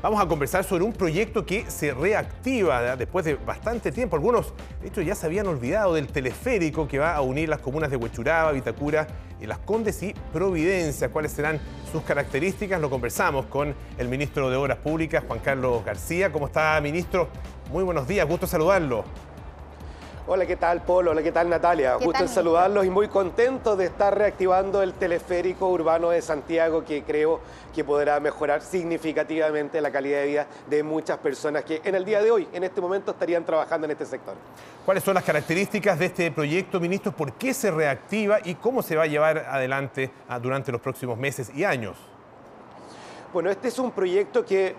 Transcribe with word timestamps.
Vamos 0.00 0.20
a 0.20 0.28
conversar 0.28 0.62
sobre 0.62 0.84
un 0.84 0.92
proyecto 0.92 1.44
que 1.44 1.68
se 1.68 1.92
reactiva 1.92 2.94
después 2.94 3.24
de 3.24 3.34
bastante 3.34 3.90
tiempo. 3.90 4.14
Algunos, 4.14 4.54
de 4.80 4.86
hecho, 4.86 5.02
ya 5.02 5.16
se 5.16 5.26
habían 5.26 5.48
olvidado 5.48 5.94
del 5.94 6.06
teleférico 6.06 6.86
que 6.86 7.00
va 7.00 7.16
a 7.16 7.20
unir 7.20 7.48
las 7.48 7.58
comunas 7.58 7.90
de 7.90 7.96
Huechuraba, 7.96 8.52
Vitacura, 8.52 9.08
Las 9.40 9.58
Condes 9.58 10.00
y 10.04 10.14
Providencia. 10.32 11.08
¿Cuáles 11.08 11.32
serán 11.32 11.58
sus 11.90 12.02
características? 12.02 12.80
Lo 12.80 12.88
conversamos 12.88 13.46
con 13.46 13.74
el 13.98 14.06
ministro 14.06 14.50
de 14.50 14.56
Obras 14.56 14.78
Públicas, 14.78 15.24
Juan 15.26 15.40
Carlos 15.40 15.84
García. 15.84 16.30
¿Cómo 16.30 16.46
está, 16.46 16.80
ministro? 16.80 17.28
Muy 17.72 17.82
buenos 17.82 18.06
días, 18.06 18.28
gusto 18.28 18.46
saludarlo. 18.46 19.04
Hola, 20.28 20.44
¿qué 20.44 20.56
tal, 20.56 20.82
Polo? 20.82 21.12
Hola, 21.12 21.22
¿qué 21.22 21.30
tal, 21.30 21.48
Natalia? 21.48 21.94
Gusto 21.94 22.20
en 22.20 22.28
saludarlos 22.28 22.84
y 22.84 22.90
muy 22.90 23.06
contento 23.06 23.76
de 23.76 23.84
estar 23.84 24.18
reactivando 24.18 24.82
el 24.82 24.92
teleférico 24.94 25.68
urbano 25.68 26.10
de 26.10 26.20
Santiago 26.20 26.84
que 26.84 27.04
creo 27.04 27.38
que 27.72 27.84
podrá 27.84 28.18
mejorar 28.18 28.60
significativamente 28.60 29.80
la 29.80 29.92
calidad 29.92 30.22
de 30.22 30.26
vida 30.26 30.46
de 30.68 30.82
muchas 30.82 31.18
personas 31.18 31.62
que 31.62 31.80
en 31.84 31.94
el 31.94 32.04
día 32.04 32.20
de 32.20 32.32
hoy, 32.32 32.48
en 32.52 32.64
este 32.64 32.80
momento, 32.80 33.12
estarían 33.12 33.44
trabajando 33.44 33.84
en 33.84 33.92
este 33.92 34.04
sector. 34.04 34.34
¿Cuáles 34.84 35.04
son 35.04 35.14
las 35.14 35.22
características 35.22 35.96
de 35.96 36.06
este 36.06 36.32
proyecto, 36.32 36.80
ministro? 36.80 37.12
¿Por 37.12 37.34
qué 37.34 37.54
se 37.54 37.70
reactiva 37.70 38.40
y 38.42 38.56
cómo 38.56 38.82
se 38.82 38.96
va 38.96 39.04
a 39.04 39.06
llevar 39.06 39.46
adelante 39.48 40.10
ah, 40.28 40.40
durante 40.40 40.72
los 40.72 40.80
próximos 40.80 41.16
meses 41.16 41.52
y 41.54 41.62
años? 41.62 41.96
Bueno, 43.32 43.48
este 43.48 43.68
es 43.68 43.78
un 43.78 43.92
proyecto 43.92 44.44
que 44.44 44.74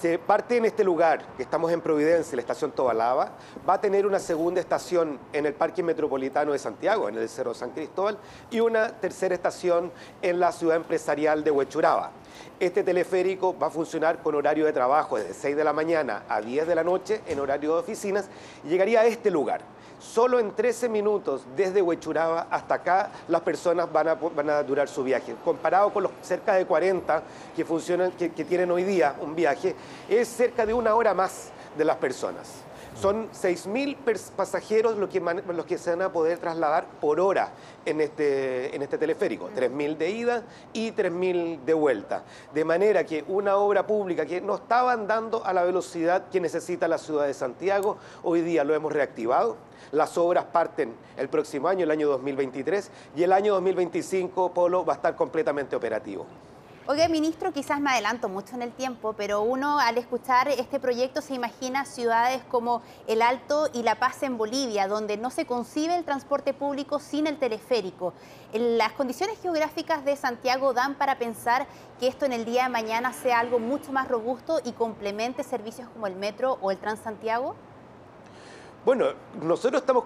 se 0.00 0.18
parte 0.18 0.56
en 0.56 0.64
este 0.64 0.84
lugar, 0.84 1.24
que 1.36 1.42
estamos 1.42 1.72
en 1.72 1.80
Providencia, 1.80 2.36
la 2.36 2.42
estación 2.42 2.72
Tobalaba, 2.72 3.32
va 3.68 3.74
a 3.74 3.80
tener 3.80 4.06
una 4.06 4.18
segunda 4.18 4.60
estación 4.60 5.18
en 5.32 5.46
el 5.46 5.54
Parque 5.54 5.82
Metropolitano 5.82 6.52
de 6.52 6.58
Santiago, 6.58 7.08
en 7.08 7.16
el 7.16 7.28
Cerro 7.28 7.54
San 7.54 7.70
Cristóbal, 7.70 8.18
y 8.50 8.60
una 8.60 8.88
tercera 8.88 9.34
estación 9.34 9.92
en 10.20 10.40
la 10.40 10.52
ciudad 10.52 10.76
empresarial 10.76 11.42
de 11.44 11.50
Huechuraba. 11.50 12.10
Este 12.60 12.82
teleférico 12.82 13.58
va 13.58 13.66
a 13.66 13.70
funcionar 13.70 14.22
con 14.22 14.34
horario 14.34 14.66
de 14.66 14.72
trabajo 14.72 15.16
desde 15.16 15.34
6 15.34 15.56
de 15.56 15.64
la 15.64 15.72
mañana 15.72 16.24
a 16.28 16.40
10 16.40 16.66
de 16.66 16.74
la 16.74 16.84
noche 16.84 17.20
en 17.26 17.40
horario 17.40 17.74
de 17.74 17.80
oficinas 17.80 18.28
y 18.64 18.68
llegaría 18.68 19.00
a 19.00 19.06
este 19.06 19.30
lugar. 19.30 19.71
Solo 20.02 20.40
en 20.40 20.52
13 20.52 20.88
minutos 20.88 21.42
desde 21.56 21.80
Huechuraba 21.80 22.48
hasta 22.50 22.74
acá 22.74 23.10
las 23.28 23.40
personas 23.42 23.88
van 23.90 24.50
a, 24.50 24.62
durar 24.62 24.88
su 24.88 25.04
viaje. 25.04 25.36
Comparado 25.44 25.92
con 25.92 26.02
los 26.02 26.12
cerca 26.22 26.54
de 26.54 26.66
40 26.66 27.22
que, 27.54 27.64
funcionan, 27.64 28.10
que 28.12 28.44
tienen 28.44 28.70
hoy 28.70 28.82
día 28.82 29.14
un 29.20 29.34
viaje, 29.34 29.74
es 30.08 30.28
cerca 30.28 30.66
de 30.66 30.74
una 30.74 30.94
hora 30.94 31.14
más 31.14 31.50
de 31.78 31.84
las 31.84 31.96
personas. 31.96 32.64
Son 33.00 33.30
6.000 33.30 33.96
pasajeros 34.36 34.96
los 34.96 35.08
que, 35.08 35.20
los 35.20 35.66
que 35.66 35.78
se 35.78 35.90
van 35.90 36.02
a 36.02 36.12
poder 36.12 36.38
trasladar 36.38 36.86
por 37.00 37.18
hora 37.20 37.52
en 37.84 38.00
este, 38.00 38.74
en 38.74 38.82
este 38.82 38.98
teleférico, 38.98 39.50
3.000 39.56 39.96
de 39.96 40.10
ida 40.10 40.42
y 40.72 40.92
3.000 40.92 41.64
de 41.64 41.74
vuelta. 41.74 42.22
De 42.54 42.64
manera 42.64 43.04
que 43.04 43.24
una 43.28 43.56
obra 43.56 43.86
pública 43.86 44.26
que 44.26 44.40
no 44.40 44.56
estaba 44.56 44.92
andando 44.92 45.44
a 45.44 45.52
la 45.52 45.64
velocidad 45.64 46.28
que 46.28 46.40
necesita 46.40 46.86
la 46.86 46.98
ciudad 46.98 47.26
de 47.26 47.34
Santiago, 47.34 47.96
hoy 48.22 48.42
día 48.42 48.62
lo 48.62 48.74
hemos 48.74 48.92
reactivado. 48.92 49.56
Las 49.90 50.16
obras 50.16 50.44
parten 50.44 50.94
el 51.16 51.28
próximo 51.28 51.68
año, 51.68 51.84
el 51.84 51.90
año 51.90 52.08
2023, 52.08 52.90
y 53.16 53.22
el 53.24 53.32
año 53.32 53.54
2025 53.54 54.52
Polo 54.52 54.84
va 54.84 54.94
a 54.94 54.96
estar 54.96 55.16
completamente 55.16 55.74
operativo. 55.74 56.26
Oiga, 56.88 57.06
ministro, 57.06 57.52
quizás 57.52 57.80
me 57.80 57.90
adelanto 57.90 58.28
mucho 58.28 58.56
en 58.56 58.62
el 58.62 58.72
tiempo, 58.72 59.12
pero 59.12 59.40
uno 59.42 59.78
al 59.78 59.98
escuchar 59.98 60.48
este 60.48 60.80
proyecto 60.80 61.22
se 61.22 61.32
imagina 61.32 61.84
ciudades 61.84 62.42
como 62.50 62.82
El 63.06 63.22
Alto 63.22 63.70
y 63.72 63.84
La 63.84 64.00
Paz 64.00 64.24
en 64.24 64.36
Bolivia, 64.36 64.88
donde 64.88 65.16
no 65.16 65.30
se 65.30 65.46
concibe 65.46 65.94
el 65.94 66.04
transporte 66.04 66.54
público 66.54 66.98
sin 66.98 67.28
el 67.28 67.38
teleférico. 67.38 68.14
¿Las 68.52 68.94
condiciones 68.94 69.40
geográficas 69.40 70.04
de 70.04 70.16
Santiago 70.16 70.72
dan 70.72 70.96
para 70.96 71.18
pensar 71.18 71.68
que 72.00 72.08
esto 72.08 72.24
en 72.24 72.32
el 72.32 72.44
día 72.44 72.64
de 72.64 72.70
mañana 72.70 73.12
sea 73.12 73.38
algo 73.38 73.60
mucho 73.60 73.92
más 73.92 74.08
robusto 74.08 74.60
y 74.64 74.72
complemente 74.72 75.44
servicios 75.44 75.88
como 75.88 76.08
el 76.08 76.16
metro 76.16 76.58
o 76.62 76.72
el 76.72 76.78
Transantiago? 76.78 77.54
Bueno, 78.84 79.06
nosotros 79.40 79.80
estamos 79.80 80.02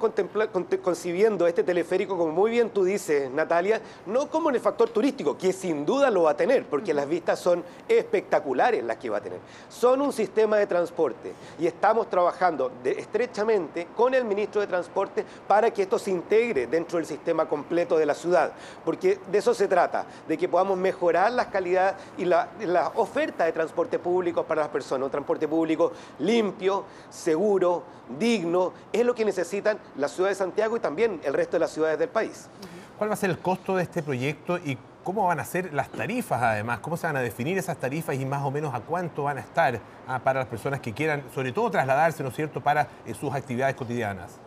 concibiendo 0.82 1.46
este 1.46 1.64
teleférico, 1.64 2.18
como 2.18 2.30
muy 2.30 2.50
bien 2.50 2.68
tú 2.68 2.84
dices, 2.84 3.30
Natalia, 3.30 3.80
no 4.04 4.28
como 4.28 4.50
en 4.50 4.56
el 4.56 4.60
factor 4.60 4.90
turístico, 4.90 5.38
que 5.38 5.54
sin 5.54 5.86
duda 5.86 6.10
lo 6.10 6.24
va 6.24 6.32
a 6.32 6.36
tener, 6.36 6.66
porque 6.66 6.92
las 6.92 7.08
vistas 7.08 7.38
son 7.38 7.64
espectaculares 7.88 8.84
las 8.84 8.98
que 8.98 9.08
va 9.08 9.16
a 9.16 9.22
tener. 9.22 9.38
Son 9.70 10.02
un 10.02 10.12
sistema 10.12 10.58
de 10.58 10.66
transporte 10.66 11.32
y 11.58 11.66
estamos 11.66 12.10
trabajando 12.10 12.70
estrechamente 12.84 13.88
con 13.96 14.12
el 14.12 14.26
ministro 14.26 14.60
de 14.60 14.66
Transporte 14.66 15.24
para 15.48 15.70
que 15.70 15.80
esto 15.80 15.98
se 15.98 16.10
integre 16.10 16.66
dentro 16.66 16.98
del 16.98 17.06
sistema 17.06 17.48
completo 17.48 17.96
de 17.96 18.04
la 18.04 18.14
ciudad, 18.14 18.52
porque 18.84 19.18
de 19.32 19.38
eso 19.38 19.54
se 19.54 19.68
trata, 19.68 20.04
de 20.28 20.36
que 20.36 20.50
podamos 20.50 20.76
mejorar 20.76 21.32
la 21.32 21.48
calidad 21.48 21.96
y 22.18 22.26
la, 22.26 22.50
la 22.60 22.92
oferta 22.96 23.46
de 23.46 23.52
transporte 23.52 23.98
público 23.98 24.44
para 24.44 24.60
las 24.60 24.70
personas, 24.70 25.06
un 25.06 25.10
transporte 25.10 25.48
público 25.48 25.92
limpio, 26.18 26.84
seguro, 27.08 27.82
digno, 28.18 28.65
es 28.92 29.04
lo 29.04 29.14
que 29.14 29.24
necesitan 29.24 29.78
la 29.96 30.08
ciudad 30.08 30.30
de 30.30 30.34
Santiago 30.34 30.76
y 30.76 30.80
también 30.80 31.20
el 31.24 31.34
resto 31.34 31.52
de 31.56 31.60
las 31.60 31.70
ciudades 31.70 31.98
del 31.98 32.08
país. 32.08 32.48
¿Cuál 32.98 33.10
va 33.10 33.14
a 33.14 33.16
ser 33.16 33.30
el 33.30 33.38
costo 33.38 33.76
de 33.76 33.82
este 33.82 34.02
proyecto 34.02 34.58
y 34.58 34.78
cómo 35.04 35.26
van 35.26 35.38
a 35.38 35.44
ser 35.44 35.72
las 35.74 35.90
tarifas 35.90 36.42
además? 36.42 36.80
¿Cómo 36.80 36.96
se 36.96 37.06
van 37.06 37.16
a 37.16 37.20
definir 37.20 37.58
esas 37.58 37.76
tarifas 37.76 38.16
y 38.16 38.24
más 38.24 38.42
o 38.42 38.50
menos 38.50 38.74
a 38.74 38.80
cuánto 38.80 39.24
van 39.24 39.38
a 39.38 39.40
estar 39.40 39.78
ah, 40.08 40.18
para 40.18 40.40
las 40.40 40.48
personas 40.48 40.80
que 40.80 40.92
quieran, 40.92 41.24
sobre 41.34 41.52
todo 41.52 41.70
trasladarse, 41.70 42.22
¿no 42.22 42.30
es 42.30 42.36
cierto?, 42.36 42.60
para 42.60 42.88
eh, 43.04 43.14
sus 43.14 43.34
actividades 43.34 43.76
cotidianas. 43.76 44.38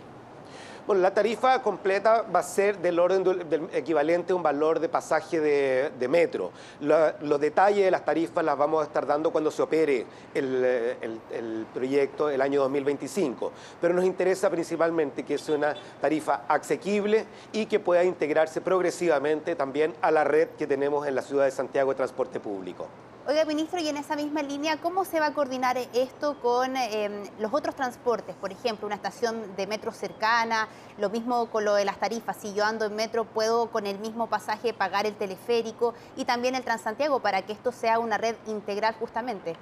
Bueno, 0.90 1.04
la 1.04 1.14
tarifa 1.14 1.62
completa 1.62 2.24
va 2.24 2.40
a 2.40 2.42
ser 2.42 2.80
del 2.80 2.98
orden 2.98 3.24
del, 3.24 3.70
equivalente 3.74 4.34
a 4.34 4.36
un 4.36 4.42
valor 4.42 4.80
de 4.80 4.90
pasaje 4.90 5.40
de, 5.40 6.08
metro. 6.08 6.52
los 6.80 7.40
detalles 7.40 7.86
de 7.86 7.92
las 7.92 8.04
tarifas 8.04 8.44
las 8.44 8.58
vamos 8.58 8.82
a 8.82 8.86
estar 8.86 9.06
dando 9.06 9.30
cuando 9.30 9.52
se 9.52 9.62
opere 9.62 10.08
el, 10.34 11.68
proyecto 11.76 12.32
el 12.32 12.42
año 12.42 12.62
2025. 12.62 13.52
Pero 13.80 13.94
nos 13.94 14.04
interesa 14.04 14.50
principalmente 14.50 15.22
que 15.22 15.38
sea 15.38 15.58
una 15.58 15.76
tarifa 16.02 16.46
asequible 16.48 17.24
y 17.52 17.68
que 17.68 17.80
pueda 17.80 18.04
integrarse 18.04 18.60
progresivamente 18.60 19.56
también 19.56 19.94
a 20.02 20.10
la 20.10 20.24
red 20.24 20.48
que 20.58 20.66
tenemos 20.66 21.06
en 21.06 21.14
la 21.14 21.22
ciudad 21.22 21.46
de 21.46 21.52
Santiago 21.52 21.92
de 21.92 21.98
transporte 21.98 22.40
público. 22.40 22.88
Oiga, 23.30 23.46
ministro, 23.46 23.80
y 23.80 23.88
en 23.88 23.98
esa 23.98 24.16
misma 24.16 24.42
línea, 24.42 24.78
¿cómo 24.78 25.06
se 25.06 25.20
va 25.20 25.28
a 25.28 25.34
coordinar 25.36 25.78
esto 25.94 26.42
con 26.42 26.76
em, 26.76 27.26
los 27.38 27.54
otros 27.54 27.76
transportes? 27.76 28.36
Por 28.36 28.52
ejemplo, 28.52 28.88
una 28.88 28.96
estación 28.96 29.56
de 29.56 29.68
metro 29.68 29.92
cercana, 29.92 30.68
lo 30.98 31.12
mismo 31.12 31.46
con 31.52 31.64
lo 31.64 31.76
de 31.76 31.86
las 31.86 32.00
tarifas. 32.00 32.38
Si 32.38 32.56
yo 32.56 32.66
ando 32.66 32.86
en 32.86 32.96
metro, 32.96 33.26
puedo 33.26 33.70
con 33.70 33.86
el 33.86 34.00
mismo 34.00 34.26
pasaje 34.26 34.74
pagar 34.74 35.06
el 35.06 35.14
teleférico 35.14 35.94
y 36.18 36.26
también 36.26 36.56
el 36.56 36.64
Transantiago 36.64 37.20
para 37.20 37.44
que 37.44 37.54
esto 37.54 37.72
sea 37.72 38.00
una 38.00 38.18
red 38.18 38.36
integral 38.48 38.96
justamente. 38.96 39.56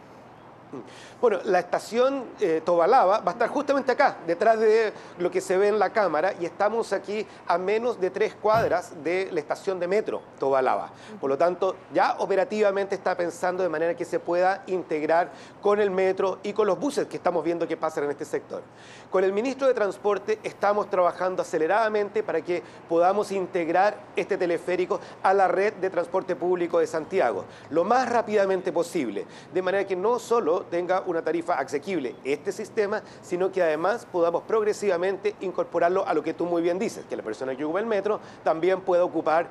Bueno, 1.21 1.39
la 1.45 1.59
estación 1.59 2.25
eh, 2.39 2.61
Tobalaba 2.63 3.19
va 3.19 3.31
a 3.31 3.33
estar 3.33 3.49
justamente 3.49 3.91
acá, 3.91 4.17
detrás 4.27 4.59
de 4.59 4.93
lo 5.17 5.31
que 5.31 5.41
se 5.41 5.57
ve 5.57 5.69
en 5.69 5.79
la 5.79 5.91
cámara, 5.91 6.33
y 6.39 6.45
estamos 6.45 6.93
aquí 6.93 7.25
a 7.47 7.57
menos 7.57 7.99
de 7.99 8.09
tres 8.09 8.35
cuadras 8.35 9.03
de 9.03 9.29
la 9.31 9.39
estación 9.39 9.79
de 9.79 9.87
metro 9.87 10.21
Tobalaba. 10.39 10.91
Por 11.19 11.29
lo 11.29 11.37
tanto, 11.37 11.75
ya 11.93 12.17
operativamente 12.19 12.95
está 12.95 13.15
pensando 13.15 13.63
de 13.63 13.69
manera 13.69 13.95
que 13.95 14.05
se 14.05 14.19
pueda 14.19 14.63
integrar 14.67 15.31
con 15.61 15.79
el 15.79 15.89
metro 15.89 16.39
y 16.43 16.53
con 16.53 16.67
los 16.67 16.79
buses 16.79 17.07
que 17.07 17.17
estamos 17.17 17.43
viendo 17.43 17.67
que 17.67 17.77
pasan 17.77 18.05
en 18.05 18.11
este 18.11 18.25
sector. 18.25 18.61
Con 19.09 19.23
el 19.23 19.33
ministro 19.33 19.67
de 19.67 19.73
Transporte 19.73 20.39
estamos 20.43 20.89
trabajando 20.89 21.41
aceleradamente 21.41 22.23
para 22.23 22.41
que 22.41 22.61
podamos 22.89 23.31
integrar 23.31 23.97
este 24.15 24.37
teleférico 24.37 24.99
a 25.23 25.33
la 25.33 25.47
red 25.47 25.73
de 25.73 25.89
transporte 25.89 26.35
público 26.35 26.79
de 26.79 26.87
Santiago, 26.87 27.45
lo 27.69 27.83
más 27.83 28.09
rápidamente 28.09 28.71
posible, 28.71 29.25
de 29.53 29.61
manera 29.61 29.85
que 29.85 29.95
no 29.95 30.19
solo 30.19 30.56
tenga 30.63 31.01
una 31.05 31.21
tarifa 31.21 31.55
asequible 31.55 32.15
este 32.23 32.51
sistema, 32.51 33.01
sino 33.21 33.51
que 33.51 33.61
además 33.61 34.07
podamos 34.11 34.43
progresivamente 34.43 35.35
incorporarlo 35.41 36.07
a 36.07 36.13
lo 36.13 36.23
que 36.23 36.33
tú 36.33 36.45
muy 36.45 36.61
bien 36.61 36.79
dices, 36.79 37.05
que 37.05 37.15
la 37.15 37.23
persona 37.23 37.55
que 37.55 37.63
ocupa 37.63 37.79
el 37.79 37.85
metro 37.85 38.19
también 38.43 38.81
pueda 38.81 39.03
ocupar 39.03 39.47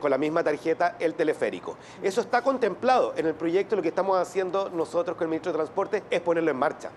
con 0.00 0.10
la 0.10 0.18
misma 0.18 0.44
tarjeta 0.44 0.96
el 0.98 1.14
teleférico. 1.14 1.76
Eso 2.02 2.20
está 2.20 2.42
contemplado 2.42 3.14
en 3.16 3.26
el 3.26 3.34
proyecto, 3.34 3.76
lo 3.76 3.82
que 3.82 3.88
estamos 3.88 4.18
haciendo 4.18 4.70
nosotros 4.70 5.16
con 5.16 5.24
el 5.24 5.30
ministro 5.30 5.52
de 5.52 5.58
Transporte 5.58 6.02
es 6.10 6.20
ponerlo 6.20 6.50
en 6.50 6.56
marcha. 6.56 6.90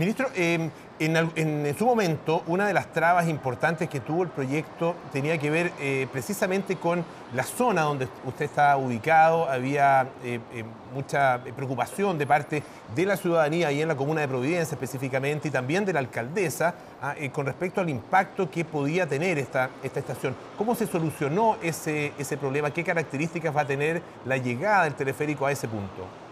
Ministro, 0.00 0.28
em, 0.34 0.70
en, 0.98 1.76
su 1.76 1.84
momento, 1.84 2.42
una 2.46 2.66
de 2.66 2.72
las 2.72 2.90
trabas 2.90 3.28
importantes 3.28 3.86
que 3.90 4.00
tuvo 4.00 4.22
el 4.22 4.30
proyecto 4.30 4.94
tenía 5.12 5.36
que 5.36 5.50
ver 5.50 5.72
eh, 5.78 6.08
precisamente 6.10 6.76
con 6.76 7.04
la 7.34 7.42
zona 7.42 7.82
donde 7.82 8.08
usted 8.24 8.46
está 8.46 8.78
ubicado. 8.78 9.46
Había 9.46 10.08
eh, 10.24 10.40
eh, 10.54 10.64
mucha 10.94 11.42
preocupación 11.54 12.16
de 12.16 12.26
parte 12.26 12.62
de 12.96 13.04
la 13.04 13.18
ciudadanía 13.18 13.70
y 13.72 13.82
en 13.82 13.88
la 13.88 13.94
comuna 13.94 14.22
de 14.22 14.28
Providencia 14.28 14.72
específicamente 14.72 15.48
y 15.48 15.50
también 15.50 15.84
de 15.84 15.92
la 15.92 15.98
alcaldesa 15.98 16.74
ah, 17.02 17.14
con 17.30 17.44
respecto 17.44 17.82
al 17.82 17.90
impacto 17.90 18.50
que 18.50 18.64
podía 18.64 19.06
tener 19.06 19.36
esta, 19.36 19.68
esta 19.82 20.00
estación. 20.00 20.34
¿Cómo 20.56 20.74
se 20.74 20.86
solucionó 20.86 21.58
ese, 21.62 22.14
ese 22.18 22.38
problema? 22.38 22.70
¿Qué 22.70 22.84
características 22.84 23.54
va 23.54 23.60
a 23.60 23.66
tener 23.66 24.00
la 24.24 24.38
llegada 24.38 24.84
del 24.84 24.94
teleférico 24.94 25.44
a 25.44 25.52
ese 25.52 25.68
punto? 25.68 26.29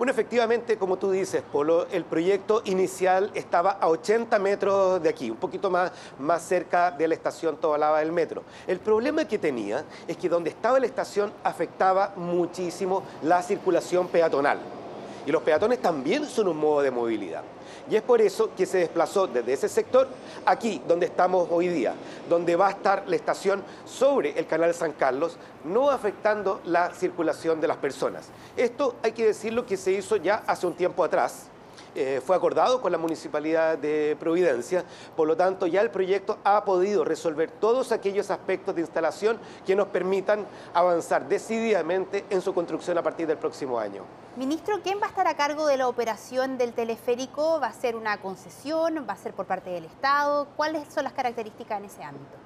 Bueno, 0.00 0.12
efectivamente, 0.12 0.78
como 0.78 0.96
tú 0.96 1.10
dices, 1.10 1.42
Polo, 1.42 1.86
el 1.92 2.06
proyecto 2.06 2.62
inicial 2.64 3.30
estaba 3.34 3.72
a 3.72 3.88
80 3.88 4.38
metros 4.38 5.02
de 5.02 5.10
aquí, 5.10 5.30
un 5.30 5.36
poquito 5.36 5.68
más, 5.68 5.92
más 6.18 6.40
cerca 6.40 6.90
de 6.90 7.06
la 7.06 7.12
estación 7.12 7.58
Tobalaba 7.58 7.98
del 7.98 8.10
metro. 8.10 8.42
El 8.66 8.78
problema 8.78 9.26
que 9.26 9.38
tenía 9.38 9.84
es 10.08 10.16
que 10.16 10.30
donde 10.30 10.48
estaba 10.48 10.80
la 10.80 10.86
estación 10.86 11.30
afectaba 11.44 12.14
muchísimo 12.16 13.02
la 13.20 13.42
circulación 13.42 14.08
peatonal. 14.08 14.79
Y 15.26 15.32
los 15.32 15.42
peatones 15.42 15.80
también 15.80 16.24
son 16.26 16.48
un 16.48 16.56
modo 16.56 16.82
de 16.82 16.90
movilidad. 16.90 17.42
Y 17.90 17.96
es 17.96 18.02
por 18.02 18.20
eso 18.20 18.50
que 18.56 18.66
se 18.66 18.78
desplazó 18.78 19.26
desde 19.26 19.52
ese 19.52 19.68
sector 19.68 20.08
aquí, 20.46 20.80
donde 20.86 21.06
estamos 21.06 21.48
hoy 21.50 21.68
día, 21.68 21.94
donde 22.28 22.56
va 22.56 22.68
a 22.68 22.70
estar 22.70 23.04
la 23.06 23.16
estación 23.16 23.62
sobre 23.84 24.38
el 24.38 24.46
canal 24.46 24.72
San 24.74 24.92
Carlos, 24.92 25.36
no 25.64 25.90
afectando 25.90 26.60
la 26.64 26.94
circulación 26.94 27.60
de 27.60 27.68
las 27.68 27.76
personas. 27.76 28.28
Esto 28.56 28.94
hay 29.02 29.12
que 29.12 29.26
decirlo 29.26 29.66
que 29.66 29.76
se 29.76 29.92
hizo 29.92 30.16
ya 30.16 30.42
hace 30.46 30.66
un 30.66 30.74
tiempo 30.74 31.02
atrás 31.04 31.49
eh, 31.94 32.20
fue 32.24 32.36
acordado 32.36 32.80
con 32.80 32.92
la 32.92 32.98
Municipalidad 32.98 33.76
de 33.76 34.16
Providencia, 34.20 34.84
por 35.16 35.26
lo 35.26 35.36
tanto 35.36 35.66
ya 35.66 35.80
el 35.80 35.90
proyecto 35.90 36.38
ha 36.44 36.64
podido 36.64 37.04
resolver 37.04 37.50
todos 37.50 37.90
aquellos 37.92 38.30
aspectos 38.30 38.74
de 38.74 38.82
instalación 38.82 39.38
que 39.66 39.74
nos 39.74 39.88
permitan 39.88 40.46
avanzar 40.72 41.28
decididamente 41.28 42.24
en 42.30 42.40
su 42.40 42.54
construcción 42.54 42.96
a 42.98 43.02
partir 43.02 43.26
del 43.26 43.38
próximo 43.38 43.78
año. 43.78 44.02
Ministro, 44.36 44.80
¿quién 44.82 45.00
va 45.00 45.06
a 45.06 45.08
estar 45.08 45.26
a 45.26 45.34
cargo 45.34 45.66
de 45.66 45.76
la 45.76 45.88
operación 45.88 46.56
del 46.56 46.72
teleférico? 46.72 47.58
¿Va 47.60 47.66
a 47.66 47.72
ser 47.72 47.96
una 47.96 48.20
concesión? 48.20 49.04
¿Va 49.08 49.14
a 49.14 49.16
ser 49.16 49.32
por 49.32 49.46
parte 49.46 49.70
del 49.70 49.84
Estado? 49.84 50.46
¿Cuáles 50.56 50.92
son 50.92 51.04
las 51.04 51.12
características 51.12 51.78
en 51.78 51.84
ese 51.86 52.04
ámbito? 52.04 52.36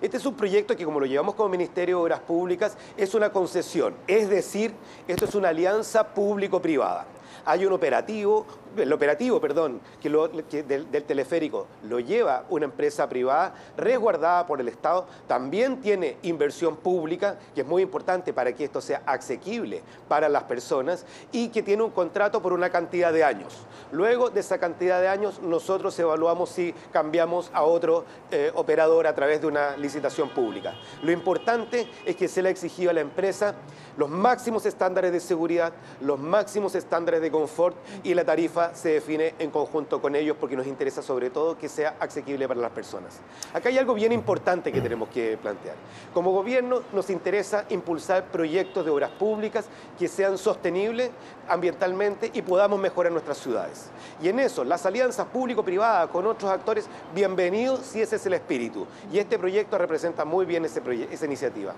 Este 0.00 0.16
es 0.16 0.26
un 0.26 0.34
proyecto 0.34 0.76
que, 0.76 0.84
como 0.84 1.00
lo 1.00 1.06
llevamos 1.06 1.34
como 1.34 1.48
Ministerio 1.48 1.96
de 1.98 2.02
Obras 2.02 2.20
Públicas, 2.20 2.76
es 2.96 3.14
una 3.14 3.30
concesión, 3.30 3.94
es 4.06 4.28
decir, 4.28 4.74
esto 5.08 5.24
es 5.24 5.34
una 5.34 5.48
alianza 5.48 6.06
público-privada 6.06 7.06
hay 7.44 7.66
un 7.66 7.72
operativo, 7.72 8.46
el 8.76 8.92
operativo, 8.92 9.40
perdón, 9.40 9.80
que, 10.00 10.62
del, 10.62 10.86
teleférico 11.04 11.66
lo 11.88 12.00
lleva 12.00 12.44
una 12.50 12.66
empresa 12.66 13.08
privada 13.08 13.54
resguardada 13.76 14.46
por 14.46 14.60
el 14.60 14.68
Estado, 14.68 15.06
también 15.26 15.80
tiene 15.80 16.16
inversión 16.22 16.76
pública, 16.76 17.38
que 17.54 17.62
es 17.62 17.66
muy 17.66 17.82
importante 17.82 18.32
para 18.32 18.52
que 18.52 18.64
esto 18.64 18.80
sea 18.80 19.02
asequible 19.06 19.82
para 20.08 20.28
las 20.28 20.44
personas 20.44 21.04
y 21.32 21.48
que 21.48 21.62
tiene 21.62 21.82
un 21.82 21.90
contrato 21.90 22.40
por 22.42 22.52
una 22.52 22.70
cantidad 22.70 23.12
de 23.12 23.24
años. 23.24 23.54
Luego 23.92 24.30
de 24.30 24.40
esa 24.40 24.58
cantidad 24.58 25.00
de 25.00 25.08
años, 25.08 25.40
nosotros 25.40 25.98
evaluamos 25.98 26.50
si 26.50 26.74
cambiamos 26.92 27.50
a 27.52 27.62
otro 27.62 28.04
eh, 28.30 28.50
operador 28.54 29.06
a 29.06 29.14
través 29.14 29.40
de 29.40 29.46
una 29.46 29.76
licitación 29.76 30.30
pública. 30.30 30.74
Lo 31.02 31.12
importante 31.12 31.88
es 32.04 32.16
que 32.16 32.28
se 32.28 32.42
le 32.42 32.48
ha 32.48 32.52
exigido 32.52 32.90
a 32.90 32.94
la 32.94 33.00
empresa 33.00 33.54
los 33.96 34.10
máximos 34.10 34.66
estándares 34.66 35.12
de 35.12 35.20
seguridad, 35.20 35.72
los 36.00 36.18
máximos 36.18 36.74
estándares 36.74 37.20
de 37.20 37.30
confort 37.30 37.76
y 38.02 38.14
la 38.14 38.24
tarifa 38.24 38.65
se 38.74 38.90
define 38.90 39.34
en 39.38 39.50
conjunto 39.50 40.00
con 40.00 40.14
ellos 40.14 40.36
porque 40.38 40.56
nos 40.56 40.66
interesa 40.66 41.02
sobre 41.02 41.30
todo 41.30 41.58
que 41.58 41.68
sea 41.68 41.96
asequible 42.00 42.46
para 42.48 42.60
las 42.60 42.70
personas. 42.72 43.20
Acá 43.52 43.68
hay 43.68 43.78
algo 43.78 43.94
bien 43.94 44.12
importante 44.12 44.72
que 44.72 44.80
tenemos 44.80 45.08
que 45.08 45.36
plantear. 45.36 45.76
Como 46.14 46.32
gobierno 46.32 46.82
nos 46.92 47.10
interesa 47.10 47.64
impulsar 47.70 48.24
proyectos 48.24 48.84
de 48.84 48.90
obras 48.90 49.10
públicas 49.10 49.66
que 49.98 50.08
sean 50.08 50.38
sostenibles 50.38 51.10
ambientalmente 51.48 52.30
y 52.32 52.42
podamos 52.42 52.78
mejorar 52.80 53.12
nuestras 53.12 53.38
ciudades. 53.38 53.90
Y 54.22 54.28
en 54.28 54.40
eso, 54.40 54.64
las 54.64 54.86
alianzas 54.86 55.26
público-privadas 55.26 56.10
con 56.10 56.26
otros 56.26 56.50
actores, 56.50 56.86
bienvenidos 57.14 57.80
si 57.80 58.00
ese 58.00 58.16
es 58.16 58.26
el 58.26 58.34
espíritu. 58.34 58.86
Y 59.12 59.18
este 59.18 59.38
proyecto 59.38 59.78
representa 59.78 60.24
muy 60.24 60.46
bien 60.46 60.64
ese 60.64 60.80
esa 61.10 61.26
iniciativa. 61.26 61.74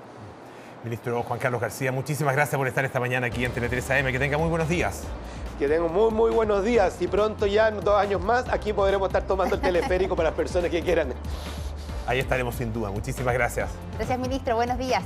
Ministro 0.85 1.23
Juan 1.23 1.38
Carlos 1.40 1.61
García, 1.61 1.90
muchísimas 1.90 2.35
gracias 2.35 2.56
por 2.56 2.69
estar 2.69 2.85
esta 2.85 3.00
mañana 3.00 3.26
aquí 3.26 3.44
en 3.44 3.52
Tele 3.52 3.69
3 3.69 3.90
AM. 3.90 4.12
Que 4.12 4.19
tenga 4.19 4.38
muy 4.38 4.49
buenos 4.49 4.69
días. 4.69 5.02
Que 5.58 5.66
tenga 5.66 5.88
muy, 5.88 6.10
muy 6.12 6.31
buenos 6.31 6.62
días 6.62 7.02
y 7.02 7.08
pronto 7.08 7.44
ya, 7.46 7.69
en 7.69 7.81
dos 7.81 7.99
años 8.00 8.22
más, 8.22 8.49
aquí 8.49 8.72
podremos 8.72 9.08
estar 9.08 9.25
tomando 9.25 9.56
el 9.56 9.60
teleférico 9.60 10.14
para 10.14 10.28
las 10.28 10.37
personas 10.37 10.70
que 10.70 10.82
quieran. 10.82 11.12
Ahí 12.06 12.20
estaremos 12.20 12.55
sin 12.55 12.72
duda. 12.72 12.90
Muchísimas 12.90 13.34
gracias. 13.34 13.69
Gracias, 13.96 14.19
ministro. 14.19 14.55
Buenos 14.55 14.78
días. 14.78 15.02